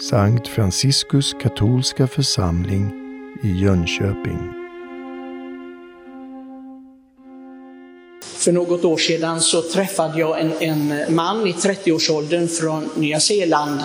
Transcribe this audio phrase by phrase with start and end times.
[0.00, 2.92] Sankt Franciskus katolska församling
[3.42, 4.52] i Jönköping.
[8.22, 13.80] För något år sedan så träffade jag en, en man i 30-årsåldern från Nya Zeeland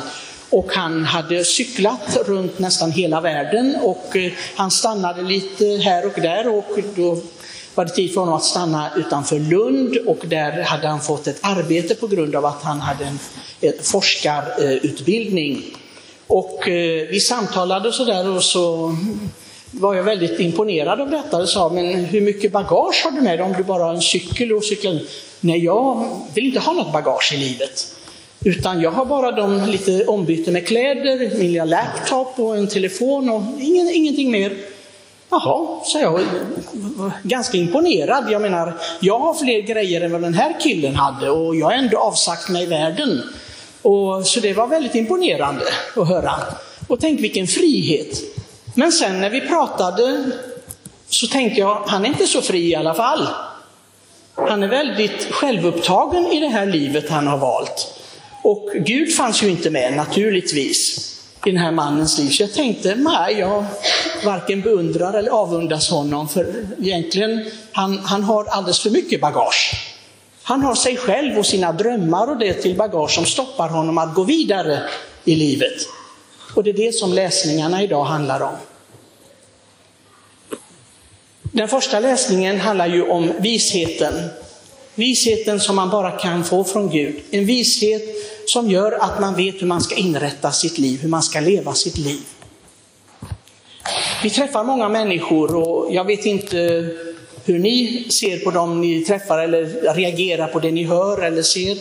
[0.50, 6.22] och han hade cyklat runt nästan hela världen och eh, han stannade lite här och
[6.22, 7.18] där och då
[7.76, 11.40] var det tid för honom att stanna utanför Lund och där hade han fått ett
[11.42, 13.20] arbete på grund av att han hade en,
[13.62, 15.76] en forskarutbildning.
[16.30, 18.96] Och eh, vi samtalade så där och så
[19.72, 23.40] var jag väldigt imponerad av detta och sa, men hur mycket bagage har du med
[23.40, 25.00] dig om du bara har en cykel och cyklar?
[25.40, 27.96] Nej, jag vill inte ha något bagage i livet.
[28.44, 33.30] Utan jag har bara de lite ombyte med kläder, min lilla laptop och en telefon
[33.30, 34.58] och ingen, ingenting mer.
[35.30, 36.20] Jaha, sa jag.
[37.24, 38.32] Ganska imponerad.
[38.32, 41.74] Jag menar, jag har fler grejer än vad den här killen hade och jag har
[41.74, 43.22] ändå avsagt mig världen.
[43.82, 45.66] Och, så det var väldigt imponerande
[45.96, 46.34] att höra.
[46.88, 48.22] Och tänk vilken frihet.
[48.74, 50.32] Men sen när vi pratade
[51.10, 53.28] så tänkte jag, han är inte så fri i alla fall.
[54.36, 58.00] Han är väldigt självupptagen i det här livet han har valt.
[58.44, 61.06] Och Gud fanns ju inte med naturligtvis
[61.46, 62.30] i den här mannens liv.
[62.30, 63.66] Så jag tänkte, nej, jag
[64.26, 69.74] varken beundrar eller avundas honom, för egentligen, han, han har alldeles för mycket bagage.
[70.50, 74.16] Han har sig själv och sina drömmar och det till bagage som stoppar honom att
[74.16, 74.82] gå vidare
[75.26, 75.88] i livet.
[76.56, 78.56] Och det är det som läsningarna idag handlar om.
[81.42, 84.14] Den första läsningen handlar ju om visheten.
[84.96, 87.22] Visheten som man bara kan få från Gud.
[87.32, 88.04] En vishet
[88.46, 91.74] som gör att man vet hur man ska inrätta sitt liv, hur man ska leva
[91.74, 92.22] sitt liv.
[94.24, 96.90] Vi träffar många människor och jag vet inte
[97.50, 101.78] hur ni ser på dem ni träffar eller reagerar på det ni hör eller ser.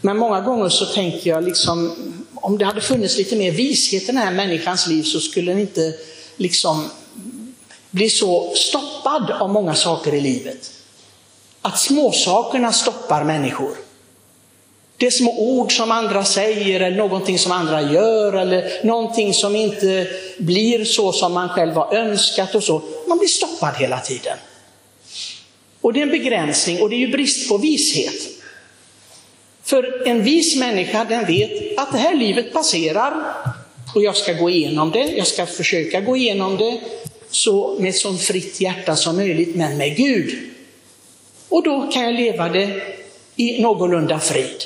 [0.00, 1.92] Men många gånger så tänker jag liksom,
[2.34, 5.60] om det hade funnits lite mer vishet i den här människans liv så skulle den
[5.60, 5.94] inte
[6.36, 6.84] liksom
[7.90, 10.70] bli så stoppad av många saker i livet.
[11.62, 13.76] Att småsakerna stoppar människor.
[14.96, 19.56] Det är små ord som andra säger eller någonting som andra gör eller någonting som
[19.56, 22.82] inte blir så som man själv har önskat och så.
[23.08, 24.36] Man blir stoppad hela tiden.
[25.86, 28.14] Och det är en begränsning och det är ju brist på vishet.
[29.62, 33.34] För en vis människa den vet att det här livet passerar
[33.94, 36.80] och jag ska gå igenom det, jag ska försöka gå igenom det
[37.30, 40.38] så med så fritt hjärta som möjligt, men med Gud.
[41.48, 42.82] Och då kan jag leva det
[43.36, 44.64] i någorlunda frid.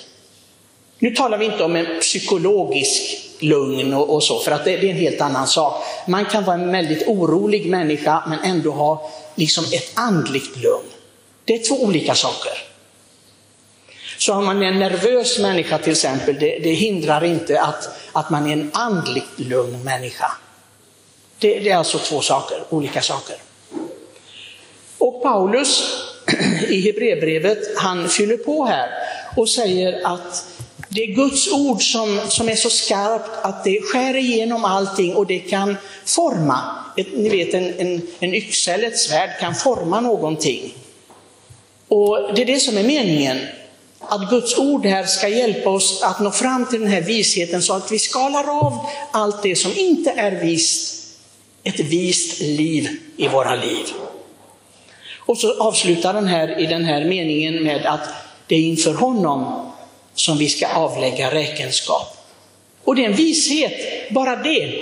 [0.98, 3.02] Nu talar vi inte om en psykologisk
[3.38, 5.82] lugn och, och så, för att det, det, är en helt annan sak.
[6.08, 10.90] Man kan vara en väldigt orolig människa men ändå ha liksom ett andligt lugn.
[11.44, 12.52] Det är två olika saker.
[14.18, 18.30] Så om man är en nervös människa till exempel, det, det hindrar inte att, att
[18.30, 20.32] man är en andligt lugn människa.
[21.38, 23.36] Det, det är alltså två saker, olika saker.
[24.98, 26.02] Och Paulus
[26.68, 28.90] i Hebreerbrevet, han fyller på här
[29.36, 30.46] och säger att
[30.88, 35.26] det är Guds ord som, som är så skarpt att det skär igenom allting och
[35.26, 36.60] det kan forma.
[36.96, 40.74] Ett, ni vet en, en, en yxa eller ett svärd kan forma någonting.
[41.90, 43.38] Och det är det som är meningen.
[43.98, 47.72] Att Guds ord här ska hjälpa oss att nå fram till den här visheten så
[47.72, 50.94] att vi skalar av allt det som inte är vist,
[51.62, 53.86] ett vist liv i våra liv.
[55.16, 58.08] Och så avslutar den här i den här meningen med att
[58.46, 59.72] det är inför honom
[60.14, 62.16] som vi ska avlägga räkenskap.
[62.84, 64.72] Och det är en vishet, bara det,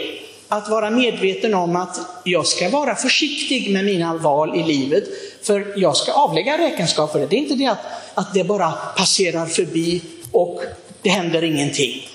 [0.49, 5.05] att vara medveten om att jag ska vara försiktig med mina val i livet,
[5.43, 7.27] för jag ska avlägga räkenskap för det.
[7.27, 7.79] Det är inte det att,
[8.15, 10.63] att det bara passerar förbi och
[11.03, 12.09] det händer ingenting.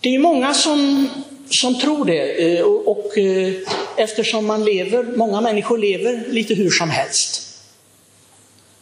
[0.00, 1.08] Det är många som,
[1.50, 3.52] som tror det eh, och, och eh,
[3.96, 7.42] eftersom man lever, många människor lever lite hur som helst.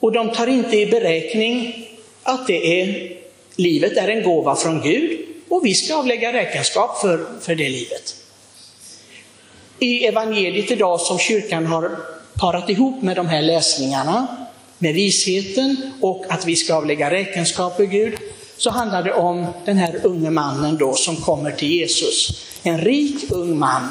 [0.01, 1.89] Och de tar inte i beräkning
[2.23, 3.13] att det är,
[3.57, 5.24] livet är en gåva från Gud
[5.55, 8.17] och vi ska avlägga räkenskap för, för det livet.
[9.79, 11.97] I evangeliet idag som kyrkan har
[12.35, 14.27] parat ihop med de här läsningarna,
[14.79, 18.15] med visheten och att vi ska avlägga räkenskap för Gud,
[18.57, 22.45] så handlar det om den här unge mannen då som kommer till Jesus.
[22.63, 23.89] En rik ung man.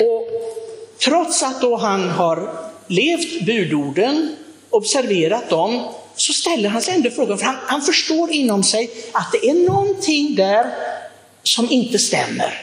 [0.00, 0.28] Och
[1.04, 2.52] trots att då han har
[2.86, 4.36] levt budorden,
[4.70, 5.84] observerat dem,
[6.20, 9.54] så ställer han sig ändå frågan, för han, han förstår inom sig att det är
[9.54, 10.70] någonting där
[11.42, 12.62] som inte stämmer.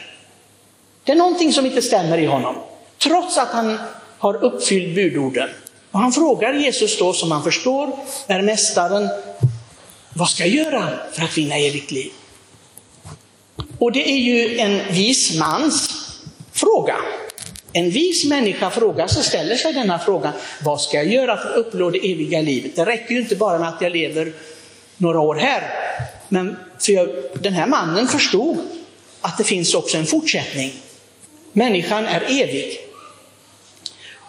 [1.04, 2.56] Det är någonting som inte stämmer i honom,
[2.98, 3.78] trots att han
[4.18, 5.48] har uppfyllt budorden.
[5.90, 9.08] Och han frågar Jesus då, som han förstår är mästaren,
[10.14, 12.12] vad ska jag göra för att vinna evigt liv?
[13.78, 15.90] Och det är ju en vis mans
[16.52, 16.96] fråga.
[17.76, 20.32] En vis människa frågar sig, ställer sig denna fråga,
[20.62, 22.76] vad ska jag göra för att uppnå det eviga livet?
[22.76, 24.32] Det räcker ju inte bara med att jag lever
[24.96, 25.62] några år här.
[26.28, 28.58] Men för jag, den här mannen förstod
[29.20, 30.72] att det finns också en fortsättning.
[31.52, 32.78] Människan är evig.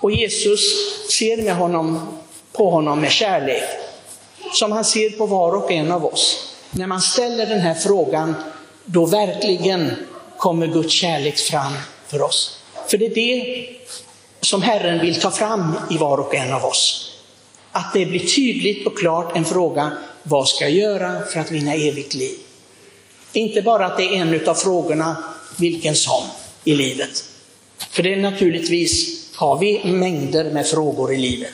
[0.01, 0.61] Och Jesus
[1.09, 2.17] ser med honom,
[2.53, 3.63] på honom med kärlek,
[4.53, 6.53] som han ser på var och en av oss.
[6.71, 8.35] När man ställer den här frågan,
[8.85, 9.91] då verkligen
[10.37, 11.73] kommer Guds kärlek fram
[12.07, 12.57] för oss.
[12.87, 13.65] För det är det
[14.41, 17.13] som Herren vill ta fram i var och en av oss.
[17.71, 19.91] Att det blir tydligt och klart en fråga,
[20.23, 22.37] vad ska jag göra för att vinna evigt liv?
[23.33, 25.23] Inte bara att det är en av frågorna,
[25.57, 26.23] vilken som
[26.63, 27.23] i livet.
[27.77, 31.53] För det är naturligtvis har vi mängder med frågor i livet.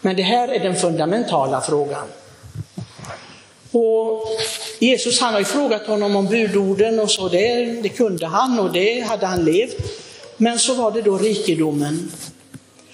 [0.00, 2.06] Men det här är den fundamentala frågan.
[3.70, 4.26] Och
[4.78, 8.72] Jesus han har ju frågat honom om budorden och så, det, det kunde han och
[8.72, 9.76] det hade han levt.
[10.42, 12.12] Men så var det då rikedomen.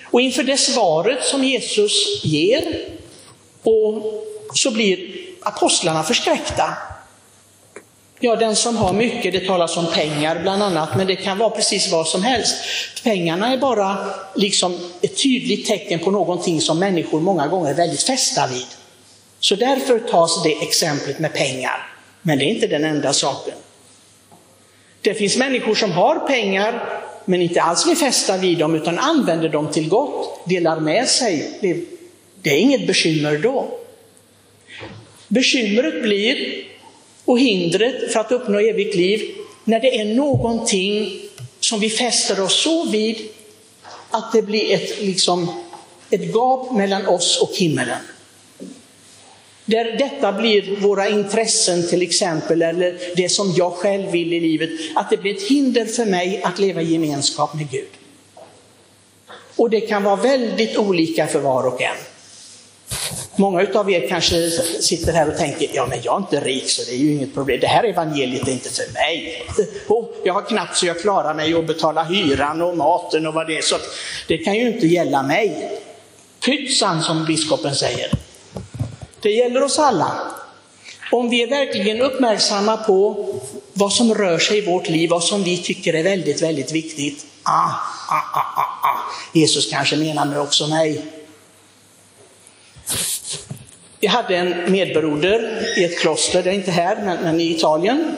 [0.04, 2.88] Och inför det svaret som Jesus ger,
[3.62, 4.98] och så blir
[5.40, 6.76] apostlarna förskräckta.
[8.20, 11.50] Ja, den som har mycket, det talas om pengar bland annat, men det kan vara
[11.50, 12.54] precis vad som helst.
[13.02, 13.96] Pengarna är bara
[14.34, 18.66] liksom ett tydligt tecken på någonting som människor många gånger är väldigt fästa vid.
[19.40, 21.93] Så därför tas det exemplet med pengar.
[22.22, 23.54] Men det är inte den enda saken.
[25.00, 29.49] Det finns människor som har pengar men inte alls vill fästa vid dem utan använder
[29.49, 31.58] dem till gott, delar med sig.
[32.43, 33.78] Det är inget bekymmer då.
[35.28, 36.64] Bekymret blir,
[37.25, 39.31] och hindret för att uppnå evigt liv,
[39.64, 41.20] när det är någonting
[41.61, 43.17] som vi fäster oss så vid
[44.11, 45.49] att det blir ett, liksom,
[46.11, 47.99] ett gap mellan oss och himmelen.
[49.67, 54.71] Där detta blir våra intressen till exempel, eller det som jag själv vill i livet,
[54.95, 57.89] att det blir ett hinder för mig att leva i gemenskap med Gud.
[59.57, 61.97] Och det kan vara väldigt olika för var och en.
[63.37, 66.83] Många av er kanske sitter här och tänker, ja men jag är inte rik så
[66.83, 69.43] det är ju inget problem, det här evangeliet är inte för mig.
[69.89, 73.47] Oh, jag har knappt så jag klarar mig att betala hyran och maten och vad
[73.47, 73.77] det är, så
[74.29, 75.73] det kan ju inte gälla mig.
[76.45, 78.25] Pytsan som biskopen säger.
[79.26, 80.20] Det gäller oss alla.
[81.12, 83.26] Om vi är verkligen uppmärksamma på
[83.73, 87.26] vad som rör sig i vårt liv, vad som vi tycker är väldigt, väldigt viktigt.
[87.43, 87.70] Ah,
[88.08, 88.99] ah, ah, ah, ah.
[89.32, 91.02] Jesus kanske menar med också mig.
[94.00, 98.17] Jag hade en medbroder i ett kloster, det är inte här, men, men i Italien.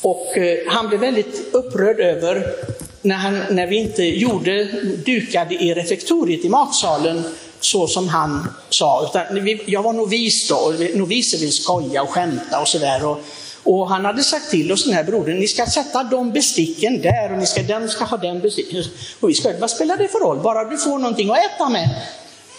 [0.00, 2.54] Och eh, han blev väldigt upprörd över
[3.02, 4.64] när, han, när vi inte gjorde,
[5.04, 7.24] dukade i refektoriet i matsalen
[7.66, 9.10] så som han sa.
[9.10, 13.04] Utan jag var novis då, och noviser vill skoja och skämta och sådär.
[13.04, 13.18] Och,
[13.62, 17.32] och han hade sagt till oss, den här brodern, ni ska sätta de besticken där
[17.32, 18.84] och ni ska, den ska ha den besticken.
[19.20, 20.40] Och vi ska, vad spelar det för roll?
[20.42, 21.88] Bara du får någonting att äta med.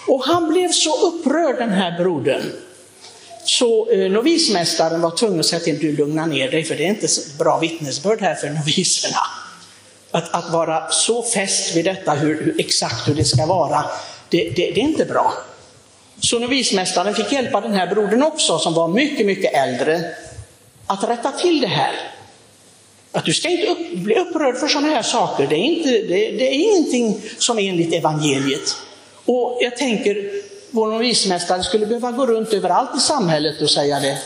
[0.07, 2.51] Och han blev så upprörd den här brodern.
[3.43, 6.89] Så eh, novismästaren var tvungen att säga till du lugna ner dig för det är
[6.89, 7.07] inte
[7.39, 9.19] bra vittnesbörd här för noviserna.
[10.11, 13.85] Att, att vara så fäst vid detta, hur, hur, exakt hur det ska vara,
[14.29, 15.33] det, det, det är inte bra.
[16.19, 20.01] Så novismästaren fick hjälpa den här brodern också, som var mycket, mycket äldre,
[20.87, 21.91] att rätta till det här.
[23.11, 26.31] Att du ska inte upp, bli upprörd för sådana här saker, det är, inte, det,
[26.31, 28.75] det är ingenting som är enligt evangeliet.
[29.25, 30.31] Och jag tänker,
[30.71, 34.17] vår novismästare skulle behöva gå runt överallt i samhället och säga det.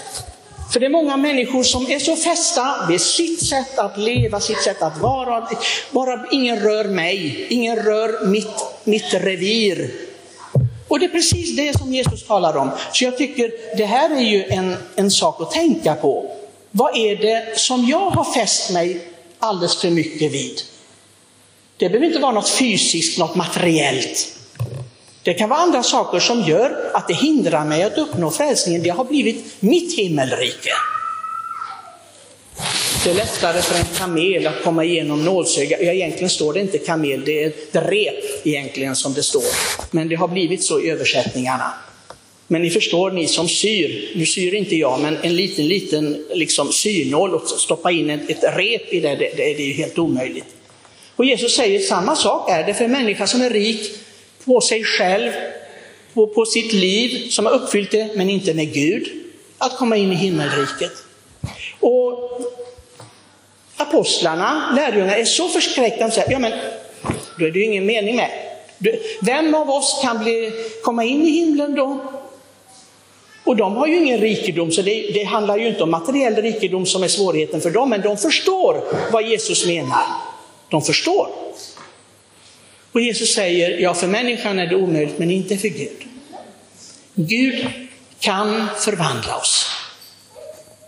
[0.71, 4.61] För det är många människor som är så fästa vid sitt sätt att leva, sitt
[4.61, 5.47] sätt att vara.
[5.91, 9.91] Bara ingen rör mig, ingen rör mitt, mitt revir.
[10.87, 12.71] Och det är precis det som Jesus talar om.
[12.93, 16.35] Så jag tycker det här är ju en, en sak att tänka på.
[16.71, 19.07] Vad är det som jag har fäst mig
[19.39, 20.61] alldeles för mycket vid?
[21.77, 24.40] Det behöver inte vara något fysiskt, något materiellt.
[25.23, 28.83] Det kan vara andra saker som gör att det hindrar mig att uppnå frälsningen.
[28.83, 30.71] Det har blivit mitt himmelrike.
[33.03, 35.79] Det är lättare för en kamel att komma igenom nålsögat.
[35.81, 39.43] Ja, egentligen står det inte kamel, det är ett rep egentligen som det står.
[39.91, 41.73] Men det har blivit så i översättningarna.
[42.47, 46.71] Men ni förstår, ni som syr, nu syr inte jag, men en liten, liten liksom
[46.71, 49.99] synål och stoppa in ett, ett rep i det, det, det, det är ju helt
[49.99, 50.45] omöjligt.
[51.15, 54.00] Och Jesus säger samma sak är det för en människa som är rik
[54.45, 55.31] på sig själv,
[56.13, 59.07] på, på sitt liv som har uppfyllt det, men inte med Gud,
[59.57, 60.91] att komma in i himmelriket.
[61.79, 62.41] Och
[63.77, 66.51] apostlarna, lärjungarna, är så förskräckta De säger, ja men
[67.39, 68.29] då är det ju ingen mening med.
[69.21, 70.51] Vem av oss kan bli,
[70.83, 71.98] komma in i himlen då?
[73.43, 76.86] Och de har ju ingen rikedom, så det, det handlar ju inte om materiell rikedom
[76.86, 80.03] som är svårigheten för dem, men de förstår vad Jesus menar.
[80.69, 81.40] De förstår.
[82.91, 86.07] Och Jesus säger, ja för människan är det omöjligt, men inte för Gud.
[87.15, 87.67] Gud
[88.19, 89.65] kan förvandla oss.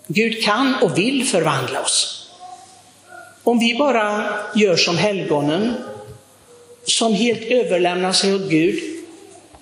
[0.07, 2.29] Gud kan och vill förvandla oss.
[3.43, 5.73] Om vi bara gör som helgonen,
[6.85, 8.79] som helt överlämnar sig åt Gud,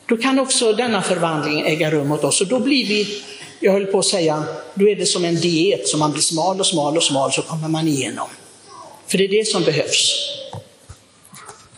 [0.05, 2.41] då kan också denna förvandling äga rum åt oss.
[2.41, 3.23] Och då blir vi,
[3.59, 4.43] jag höll på att säga,
[4.73, 7.41] då är det som en diet, som man blir smal och smal och smal så
[7.41, 8.27] kommer man igenom.
[9.07, 10.31] För det är det som behövs.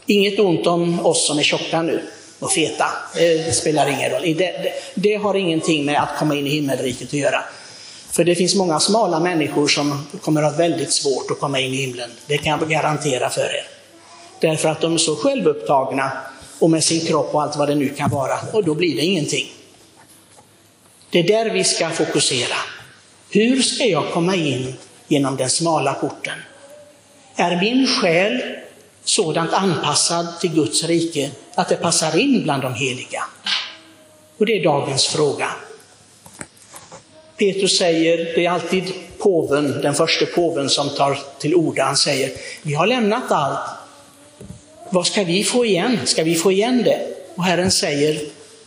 [0.06, 2.02] Inget ont om oss som är tjocka nu
[2.40, 4.22] och feta, det spelar ingen roll.
[4.22, 7.44] Det, det, det har ingenting med att komma in i himmelriket att göra.
[8.12, 11.74] För det finns många smala människor som kommer att ha väldigt svårt att komma in
[11.74, 12.10] i himlen.
[12.28, 13.68] Det kan jag garantera för er.
[14.40, 16.12] Därför att de är så självupptagna
[16.60, 18.40] och med sin kropp och allt vad det nu kan vara.
[18.54, 19.48] Och då blir det ingenting.
[21.10, 22.56] Det är där vi ska fokusera.
[23.30, 24.74] Hur ska jag komma in
[25.08, 26.38] genom den smala porten?
[27.36, 28.42] Är min själ
[29.06, 33.24] sådant anpassad till Guds rike att det passar in bland de heliga?
[34.38, 35.50] Och det är dagens fråga.
[37.38, 42.32] Petrus säger, det är alltid påven, den första påven som tar till orda, han säger,
[42.62, 43.60] vi har lämnat allt.
[44.90, 46.00] Vad ska vi få igen?
[46.06, 47.00] Ska vi få igen det?
[47.36, 48.22] Och Herren säger,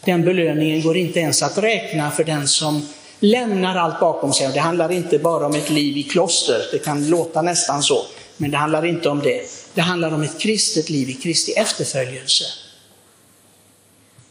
[0.04, 2.88] den belöningen går inte ens att räkna för den som
[3.20, 4.50] lämnar allt bakom sig.
[4.54, 8.50] Det handlar inte bara om ett liv i kloster, det kan låta nästan så, men
[8.50, 9.42] det handlar inte om det.
[9.76, 12.44] Det handlar om ett kristet liv i Kristi efterföljelse.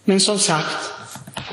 [0.04, 0.92] Men som sagt,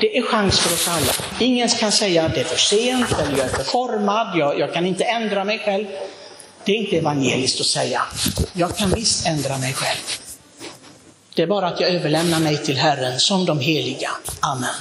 [0.01, 1.13] det är chans för oss alla.
[1.41, 4.75] Ingen kan säga att det är för sent eller jag är för formad, jag, jag
[4.75, 5.87] kan inte ändra mig själv.
[6.65, 8.03] Det är inte evangeliskt att säga,
[8.53, 10.01] jag kan visst ändra mig själv.
[11.35, 14.11] Det är bara att jag överlämnar mig till Herren som de heliga.
[14.41, 14.75] Amen.